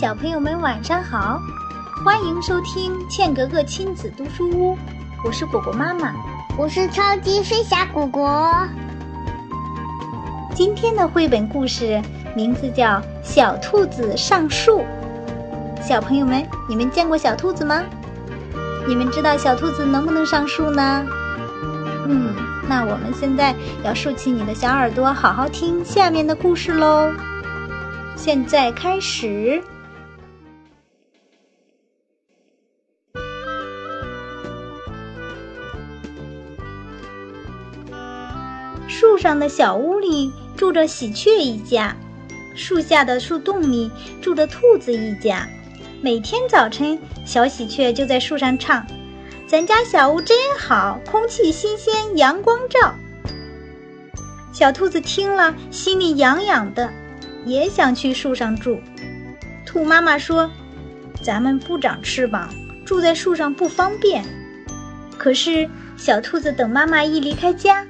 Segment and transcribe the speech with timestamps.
[0.00, 1.42] 小朋友们晚上好，
[2.04, 4.78] 欢迎收听茜格格亲子读书屋，
[5.24, 6.14] 我是果果妈妈，
[6.56, 8.48] 我是超级飞侠果果。
[10.54, 12.00] 今天的绘本故事
[12.36, 12.84] 名字叫
[13.24, 14.84] 《小兔子上树》。
[15.82, 17.82] 小朋友们，你们见过小兔子吗？
[18.86, 21.04] 你们知道小兔子能不能上树呢？
[22.06, 22.36] 嗯，
[22.68, 23.52] 那我们现在
[23.82, 27.10] 要竖起你的小耳朵，好好听下面的故事喽。
[28.14, 29.60] 现在开始。
[38.88, 41.94] 树上的小屋里住着喜鹊一家，
[42.56, 43.90] 树下的树洞里
[44.22, 45.46] 住着兔子一家。
[46.00, 48.86] 每天早晨，小喜鹊就在树上唱
[49.46, 52.94] ：“咱家小屋真好，空气新鲜，阳光照。”
[54.54, 56.90] 小兔子听了，心里痒痒的。
[57.44, 58.80] 也想去树上住，
[59.66, 60.50] 兔妈妈说
[61.22, 62.48] ：“咱们不长翅膀，
[62.86, 64.24] 住在树上不方便。”
[65.18, 67.86] 可是小兔子等妈妈一离开家，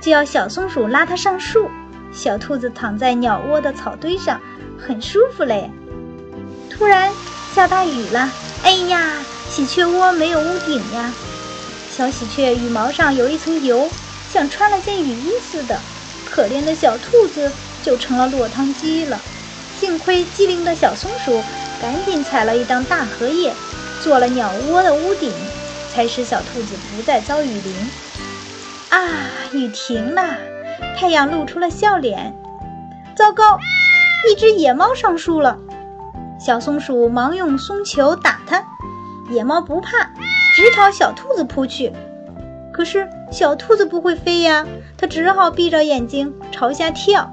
[0.00, 1.70] 就要小松鼠拉它上树。
[2.12, 4.40] 小兔子躺在鸟窝的草堆上，
[4.78, 5.70] 很舒服嘞。
[6.70, 7.12] 突然
[7.54, 8.30] 下大雨了，
[8.62, 9.16] 哎呀，
[9.50, 11.12] 喜鹊窝没有屋顶呀！
[11.90, 13.88] 小喜鹊羽毛上有一层油，
[14.32, 15.78] 像穿了件雨衣似的。
[16.30, 17.50] 可怜的小兔子。
[17.86, 19.20] 就成了落汤鸡了。
[19.78, 21.40] 幸亏机灵的小松鼠
[21.80, 23.54] 赶紧采了一张大荷叶，
[24.02, 25.32] 做了鸟窝的屋顶，
[25.94, 27.90] 才使小兔子不再遭雨淋。
[28.96, 29.02] 啊，
[29.52, 30.22] 雨停了，
[30.96, 32.34] 太阳露出了笑脸。
[33.14, 33.58] 糟糕，
[34.26, 35.58] 一只野猫上树了。
[36.40, 38.64] 小松鼠忙用松球打它，
[39.28, 40.10] 野猫不怕，
[40.54, 41.92] 直朝小兔子扑去。
[42.72, 44.64] 可是小兔子不会飞呀，
[44.96, 47.30] 它只好闭着眼睛朝下跳。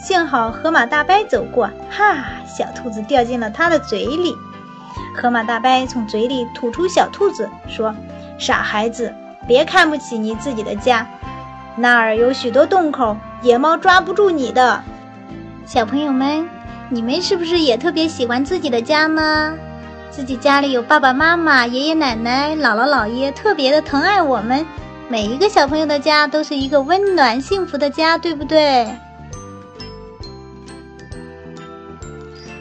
[0.00, 4.32] 幸好河马大伯走过，哈，小兔子掉进了他的嘴里。
[5.16, 7.92] 河马大伯从嘴里吐出小兔子，说
[8.38, 9.12] ：“傻孩子，
[9.48, 11.04] 别看不起你自己的家，
[11.74, 14.84] 那儿有许多洞口，野猫抓不住你的。”
[15.66, 16.48] 小朋友们，
[16.88, 19.54] 你们是不是也特别喜欢自己的家呢？
[20.10, 24.64] 自己家里有爸爸妈妈、爷爷奶奶、姥姥姥爷，特别的疼爱我们。
[25.08, 28.86] 每一个小朋友的家都是一个温暖幸福的家，对不对？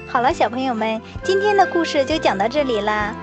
[0.07, 3.13] 好了，小朋友们，今天的故事就讲到这里啦。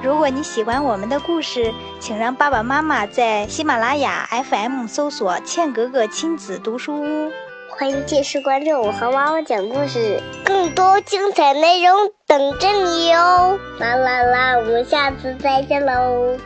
[0.00, 7.32] 如果你喜欢我们的故事，请让爸爸妈妈在喜马拉雅 FM 搜索“茜格格亲子读书屋”。
[7.76, 13.58] 欢迎继续关注我和妈妈讲故事，更多精彩内容等着你哦！
[13.80, 16.36] 啦啦啦，我们下次再见喽！